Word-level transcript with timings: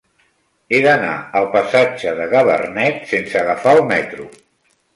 He 0.71 0.79
d'anar 0.85 1.17
al 1.41 1.49
passatge 1.57 2.15
de 2.21 2.27
Gabarnet 2.33 3.07
sense 3.15 3.39
agafar 3.45 3.77
el 3.81 3.87
metro. 3.95 4.31